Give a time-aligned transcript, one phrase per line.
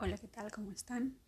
[0.00, 0.52] Hola, ¿qué tal?
[0.52, 1.18] ¿Cómo están?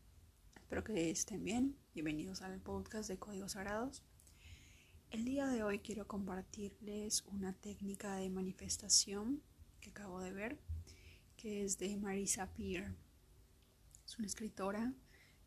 [0.55, 1.77] Espero que estén bien.
[1.93, 4.05] Bienvenidos al podcast de Códigos Sagrados.
[5.11, 9.43] El día de hoy quiero compartirles una técnica de manifestación
[9.81, 10.61] que acabo de ver,
[11.37, 12.95] que es de Marisa Peer.
[14.07, 14.95] Es una escritora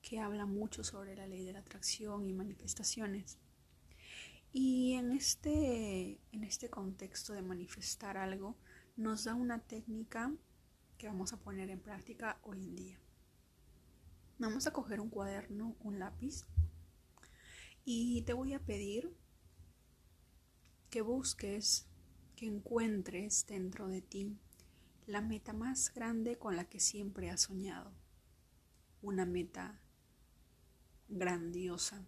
[0.02, 3.38] que habla mucho sobre la ley de la atracción y manifestaciones.
[4.52, 8.58] Y en este, en este contexto de manifestar algo,
[8.98, 10.36] nos da una técnica
[10.98, 13.00] que vamos a poner en práctica hoy en día.
[14.40, 16.46] Vamos a coger un cuaderno, un lápiz
[17.86, 19.16] y te voy a pedir
[20.90, 21.88] que busques,
[22.36, 24.38] que encuentres dentro de ti
[25.06, 27.94] la meta más grande con la que siempre has soñado.
[29.02, 29.80] Una meta
[31.10, 32.04] grandiosa.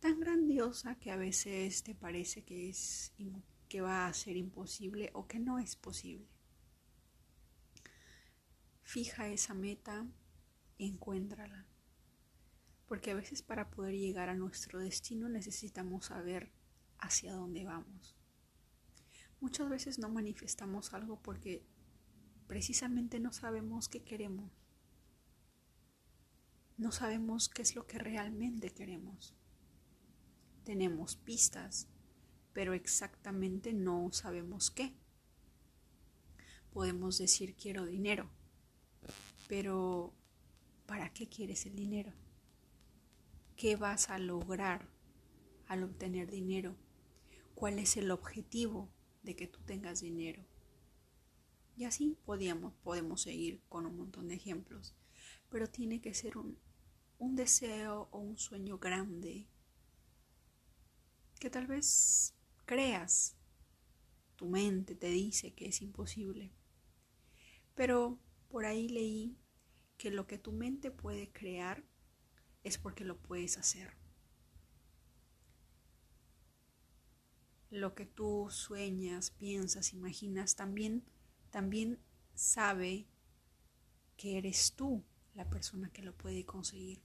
[0.00, 3.12] Tan grandiosa que a veces te parece que es
[3.68, 6.26] que va a ser imposible o que no es posible.
[8.82, 10.06] Fija esa meta
[10.86, 11.66] encuéntrala.
[12.86, 16.52] Porque a veces para poder llegar a nuestro destino necesitamos saber
[16.98, 18.16] hacia dónde vamos.
[19.40, 21.64] Muchas veces no manifestamos algo porque
[22.46, 24.50] precisamente no sabemos qué queremos.
[26.76, 29.34] No sabemos qué es lo que realmente queremos.
[30.64, 31.88] Tenemos pistas,
[32.52, 34.94] pero exactamente no sabemos qué.
[36.72, 38.30] Podemos decir quiero dinero,
[39.48, 40.14] pero
[40.90, 42.12] ¿para qué quieres el dinero?
[43.54, 44.88] ¿Qué vas a lograr
[45.68, 46.74] al obtener dinero?
[47.54, 48.90] ¿Cuál es el objetivo
[49.22, 50.44] de que tú tengas dinero?
[51.76, 54.96] Y así podíamos, podemos seguir con un montón de ejemplos,
[55.48, 56.58] pero tiene que ser un,
[57.18, 59.46] un deseo o un sueño grande
[61.38, 63.36] que tal vez creas.
[64.34, 66.52] Tu mente te dice que es imposible.
[67.76, 68.18] Pero
[68.48, 69.38] por ahí leí
[70.00, 71.84] que lo que tu mente puede crear
[72.64, 73.92] es porque lo puedes hacer.
[77.68, 81.04] Lo que tú sueñas, piensas, imaginas, también,
[81.50, 81.98] también
[82.34, 83.08] sabe
[84.16, 85.04] que eres tú
[85.34, 87.02] la persona que lo puede conseguir.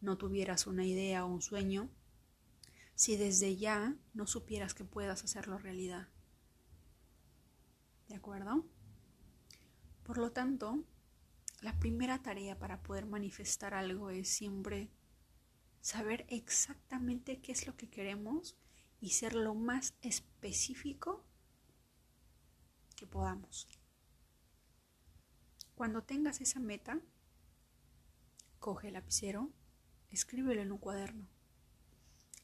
[0.00, 1.90] No tuvieras una idea o un sueño
[2.94, 6.08] si desde ya no supieras que puedas hacerlo realidad.
[8.08, 8.64] ¿De acuerdo?
[10.02, 10.82] Por lo tanto,
[11.64, 14.90] la primera tarea para poder manifestar algo es siempre
[15.80, 18.54] saber exactamente qué es lo que queremos
[19.00, 21.24] y ser lo más específico
[22.96, 23.66] que podamos.
[25.74, 27.00] Cuando tengas esa meta,
[28.58, 29.50] coge el lapicero,
[30.10, 31.26] escríbelo en un cuaderno,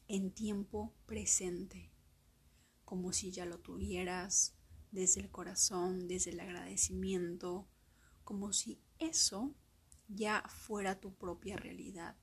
[0.07, 1.91] en tiempo presente,
[2.85, 4.55] como si ya lo tuvieras
[4.89, 7.67] desde el corazón, desde el agradecimiento,
[8.31, 9.53] como si eso
[10.07, 12.15] ya fuera tu propia realidad.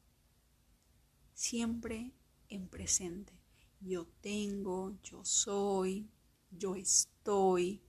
[1.35, 2.15] Siempre
[2.49, 3.35] en presente.
[3.79, 6.11] Yo tengo, yo soy,
[6.51, 7.83] yo estoy.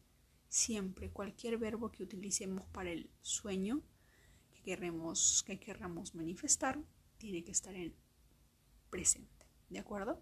[0.50, 3.84] Siempre cualquier verbo que utilicemos para el sueño
[4.52, 6.78] que queremos, que querramos manifestar,
[7.20, 7.96] tiene que estar en
[8.90, 9.46] presente.
[9.70, 10.22] ¿De acuerdo?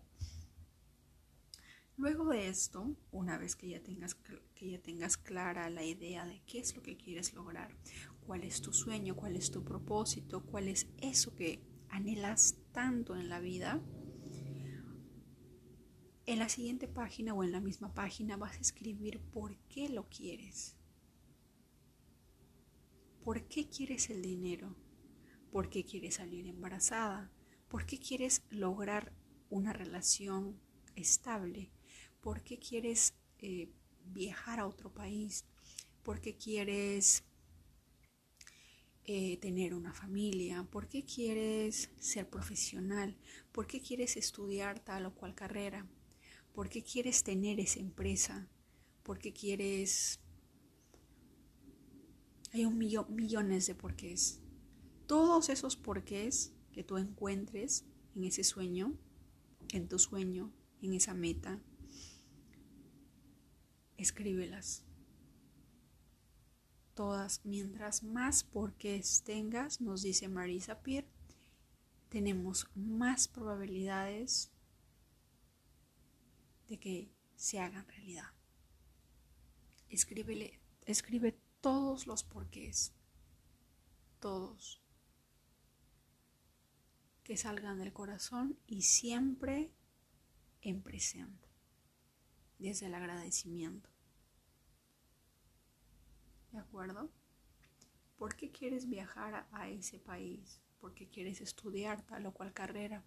[1.97, 4.16] Luego de esto, una vez que ya tengas
[4.53, 7.75] que ya tengas clara la idea de qué es lo que quieres lograr,
[8.22, 11.59] cuál es tu sueño, cuál es tu propósito, cuál es eso que
[11.90, 13.81] anhelas tanto en la vida,
[16.28, 20.07] en la siguiente página o en la misma página vas a escribir por qué lo
[20.07, 20.75] quieres.
[23.24, 24.75] ¿Por qué quieres el dinero?
[25.52, 27.31] ¿Por qué quieres salir embarazada?
[27.69, 29.13] ¿Por qué quieres lograr
[29.50, 30.59] una relación
[30.96, 31.72] estable?
[32.28, 33.70] ¿Por qué quieres eh,
[34.04, 35.46] viajar a otro país?
[36.04, 37.24] ¿Por qué quieres
[39.06, 40.68] eh, tener una familia?
[40.70, 43.16] ¿Por qué quieres ser profesional?
[43.54, 45.88] ¿Por qué quieres estudiar tal o cual carrera?
[46.52, 48.50] ¿Por qué quieres tener esa empresa?
[49.04, 50.20] ¿Por qué quieres...
[52.52, 54.42] Hay un millón, millones de porqués.
[55.06, 57.86] Todos esos porqués que tú encuentres
[58.18, 58.98] en ese sueño,
[59.72, 60.51] en tu sueño,
[60.81, 61.62] en esa meta,
[63.98, 64.84] escríbelas.
[66.94, 71.08] Todas, mientras más porqués tengas, nos dice Marisa Peer,
[72.10, 74.52] tenemos más probabilidades
[76.68, 78.32] de que se hagan realidad.
[79.90, 82.94] Escríbele, escribe todos los porqués,
[84.20, 84.82] todos,
[87.24, 89.72] que salgan del corazón y siempre
[90.62, 91.47] en presente
[92.59, 93.89] desde el agradecimiento.
[96.51, 97.12] ¿De acuerdo?
[98.18, 100.62] ¿Por qué quieres viajar a ese país?
[100.80, 103.04] ¿Por qué quieres estudiar tal o cual carrera?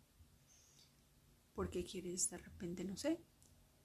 [1.55, 3.21] ¿Por qué quieres de repente, no sé,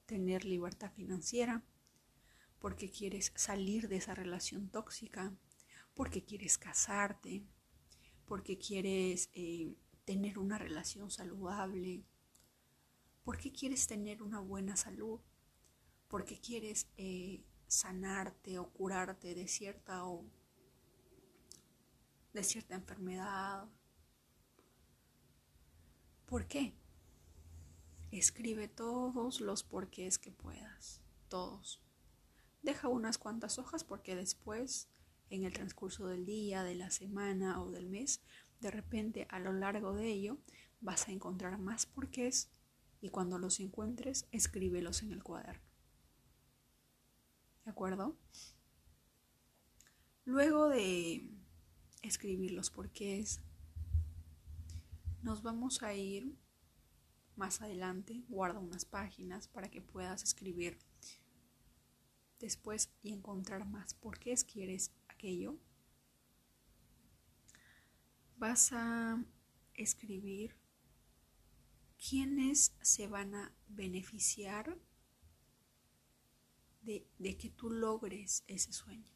[0.06, 1.64] tener libertad financiera?
[2.60, 5.36] ¿Por qué quieres salir de esa relación tóxica?
[5.94, 7.44] ¿Por qué quieres casarte?
[8.26, 12.04] ¿Por qué quieres eh, tener una relación saludable?
[13.24, 15.20] ¿Por qué quieres tener una buena salud?
[16.08, 20.26] ¿Por qué quieres eh, sanarte o curarte de cierta o
[22.36, 23.68] de cierta enfermedad.
[26.26, 26.76] ¿Por qué?
[28.12, 31.82] Escribe todos los porqués que puedas, todos.
[32.62, 34.90] Deja unas cuantas hojas porque después,
[35.30, 38.22] en el transcurso del día, de la semana o del mes,
[38.60, 40.38] de repente a lo largo de ello
[40.82, 42.52] vas a encontrar más porqués
[43.02, 45.65] y cuando los encuentres, escríbelos en el cuaderno.
[47.66, 48.16] ¿De acuerdo?
[50.24, 51.28] Luego de
[52.04, 53.42] escribir los porqués.
[55.24, 56.38] Nos vamos a ir
[57.36, 60.78] más adelante, guarda unas páginas para que puedas escribir
[62.40, 65.58] después y encontrar más porqués quieres aquello.
[68.38, 69.24] Vas a
[69.74, 70.56] escribir
[71.98, 74.78] quiénes se van a beneficiar
[76.86, 79.16] de, que tú logres ese sueño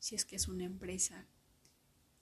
[0.00, 1.28] si es que es una empresa,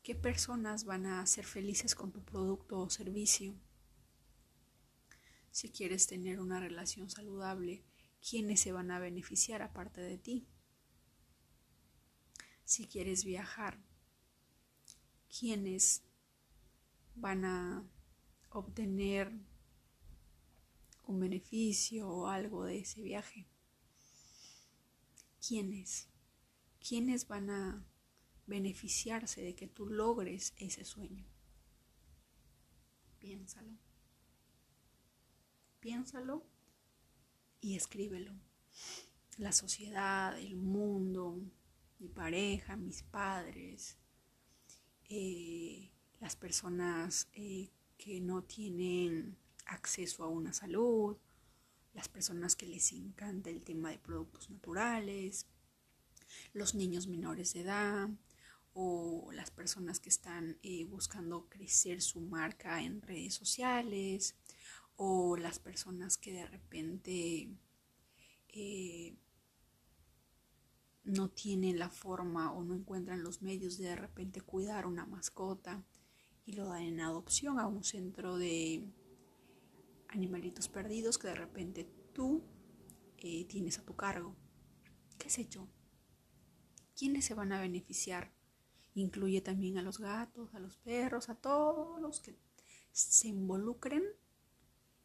[0.02, 3.54] qué personas van a ser felices con tu producto o servicio.
[5.52, 7.84] Si quieres tener una relación saludable,
[8.28, 10.48] ¿quiénes se van a beneficiar aparte de ti?
[12.64, 13.80] Si quieres viajar,
[15.38, 16.02] ¿quiénes
[17.14, 17.88] van a
[18.50, 19.32] obtener
[21.08, 23.48] un beneficio o algo de ese viaje?
[25.46, 26.08] ¿Quiénes?
[26.88, 27.84] ¿quiénes van a
[28.46, 31.26] beneficiarse de que tú logres ese sueño?
[33.18, 33.76] Piénsalo.
[35.80, 36.46] Piénsalo
[37.60, 38.32] y escríbelo.
[39.36, 41.40] La sociedad, el mundo,
[41.98, 43.98] mi pareja, mis padres,
[45.08, 49.36] eh, las personas eh, que no tienen
[49.68, 51.16] acceso a una salud,
[51.94, 55.46] las personas que les encanta el tema de productos naturales,
[56.52, 58.08] los niños menores de edad
[58.74, 64.36] o las personas que están eh, buscando crecer su marca en redes sociales
[64.96, 67.48] o las personas que de repente
[68.48, 69.16] eh,
[71.04, 75.82] no tienen la forma o no encuentran los medios de de repente cuidar una mascota
[76.44, 78.84] y lo dan en adopción a un centro de
[80.18, 82.42] animalitos perdidos que de repente tú
[83.18, 84.36] eh, tienes a tu cargo.
[85.16, 85.68] ¿Qué sé yo?
[86.98, 88.32] ¿quiénes se van a beneficiar?
[88.94, 92.36] Incluye también a los gatos, a los perros, a todos los que
[92.90, 94.02] se involucren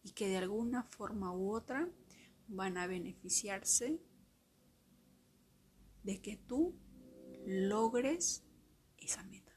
[0.02, 1.88] y que de alguna forma u otra
[2.48, 4.02] van a beneficiarse
[6.02, 6.76] de que tú
[7.46, 8.44] logres
[8.98, 9.54] esa meta.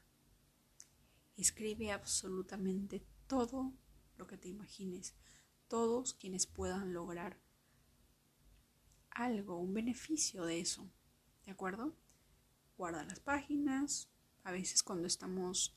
[1.35, 3.73] Escribe absolutamente todo
[4.17, 5.15] lo que te imagines,
[5.67, 7.39] todos quienes puedan lograr
[9.11, 10.89] algo, un beneficio de eso,
[11.45, 11.95] ¿de acuerdo?
[12.77, 14.09] guarda las páginas.
[14.43, 15.75] A veces cuando estamos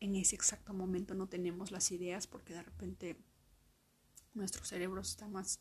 [0.00, 3.16] en ese exacto momento no tenemos las ideas porque de repente
[4.34, 5.60] nuestro cerebro está más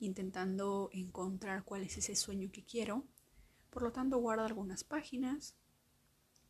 [0.00, 3.06] intentando encontrar cuál es ese sueño que quiero.
[3.70, 5.54] Por lo tanto, guarda algunas páginas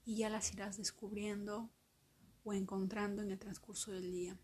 [0.04, 1.70] y ya las irás descubriendo
[2.42, 4.36] o encontrando en el transcurso del día.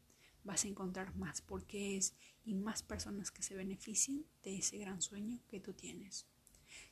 [0.49, 5.40] Vas a encontrar más porqués y más personas que se beneficien de ese gran sueño
[5.47, 6.26] que tú tienes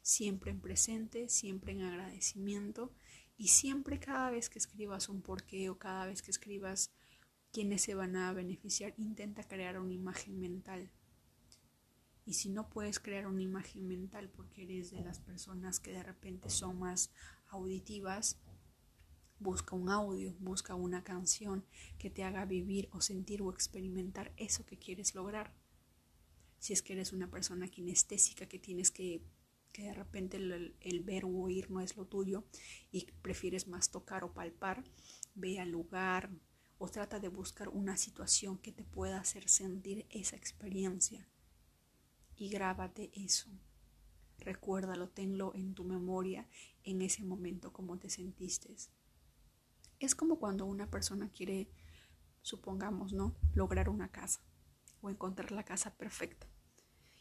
[0.03, 2.93] siempre en presente, siempre en agradecimiento
[3.37, 6.93] y siempre cada vez que escribas un porqué o cada vez que escribas
[7.53, 10.91] quiénes se van a beneficiar, intenta crear una imagen mental.
[12.25, 16.03] Y si no puedes crear una imagen mental porque eres de las personas que de
[16.03, 17.11] repente son más
[17.49, 18.39] auditivas,
[19.38, 21.64] busca un audio, busca una canción
[21.99, 25.55] que te haga vivir o sentir o experimentar eso que quieres lograr.
[26.59, 29.23] Si es que eres una persona kinestésica que tienes que
[29.76, 32.45] que de repente el, ver o oír no es lo tuyo
[32.90, 34.83] y prefieres más tocar o palpar,
[35.35, 36.31] ve al lugar
[36.78, 41.28] o trata de buscar una situación que te pueda hacer sentir esa experiencia
[42.37, 43.50] y grábate eso.
[44.38, 46.49] Recuérdalo, tenlo en tu memoria
[46.83, 48.75] en ese momento como te sentiste.
[50.00, 51.71] Es como cuando una persona quiere,
[52.43, 53.37] supongamos, ¿no?
[53.55, 54.41] Lograr una casa
[55.00, 56.47] o encontrar la casa perfecta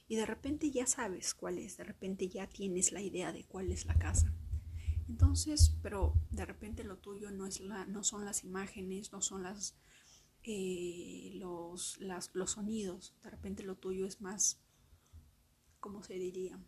[0.08, 3.72] y de repente ya sabes cuál es, de repente ya tienes la idea de cuál
[3.72, 4.34] es la casa.
[5.08, 9.44] Entonces, pero de repente lo tuyo no, es la, no son las imágenes, no son
[9.44, 9.75] las,
[10.44, 12.00] eh, los,
[12.34, 14.60] los sonidos, de repente lo tuyo es más,
[15.79, 16.60] ¿cómo se diría?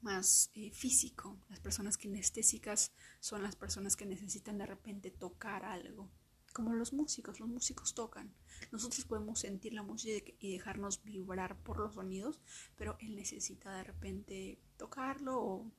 [0.00, 1.38] Más eh, físico.
[1.48, 6.10] Las personas kinestésicas son las personas que necesitan de repente tocar algo.
[6.52, 8.34] Como los músicos, los músicos tocan.
[8.72, 12.40] Nosotros podemos sentir la música y dejarnos vibrar por los sonidos,
[12.76, 15.72] pero él necesita de repente tocarlo o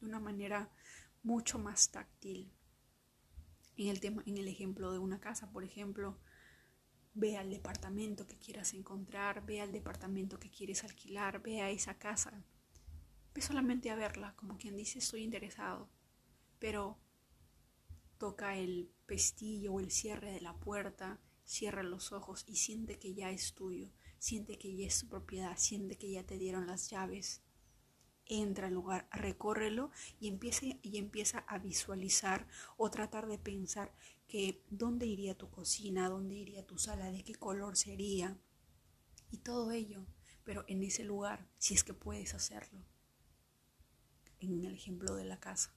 [0.00, 0.72] de una manera
[1.22, 2.50] mucho más táctil.
[3.76, 6.18] En el, tema, en el ejemplo de una casa, por ejemplo,
[7.14, 11.98] ve al departamento que quieras encontrar, ve al departamento que quieres alquilar, ve a esa
[11.98, 12.44] casa.
[13.34, 15.88] Ve solamente a verla, como quien dice estoy interesado,
[16.58, 16.98] pero
[18.18, 23.14] toca el pestillo o el cierre de la puerta, cierra los ojos y siente que
[23.14, 26.90] ya es tuyo, siente que ya es tu propiedad, siente que ya te dieron las
[26.90, 27.42] llaves.
[28.26, 33.94] Entra al lugar, recórrelo y empieza, y empieza a visualizar o tratar de pensar
[34.26, 38.36] que dónde iría tu cocina, dónde iría tu sala, de qué color sería
[39.30, 40.04] y todo ello,
[40.44, 42.82] pero en ese lugar, si es que puedes hacerlo,
[44.40, 45.74] en el ejemplo de la casa,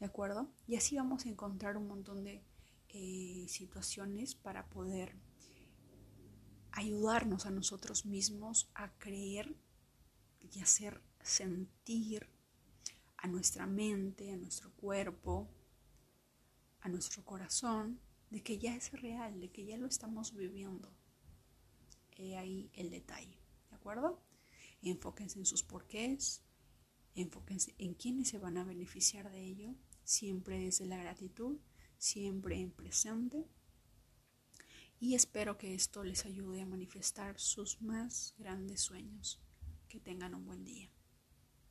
[0.00, 0.48] ¿de acuerdo?
[0.66, 2.42] Y así vamos a encontrar un montón de
[2.88, 5.16] eh, situaciones para poder
[6.72, 9.56] ayudarnos a nosotros mismos a creer
[10.40, 12.28] y hacer sentir
[13.16, 15.48] a nuestra mente, a nuestro cuerpo,
[16.80, 18.00] a nuestro corazón,
[18.30, 20.92] de que ya es real, de que ya lo estamos viviendo.
[22.16, 23.38] He ahí el detalle,
[23.70, 24.20] ¿de acuerdo?
[24.82, 26.42] Enfóquense en sus porqués,
[27.14, 31.58] enfóquense en quiénes se van a beneficiar de ello, siempre desde la gratitud,
[31.98, 33.46] siempre en presente.
[35.00, 39.40] Y espero que esto les ayude a manifestar sus más grandes sueños.
[39.88, 40.93] Que tengan un buen día.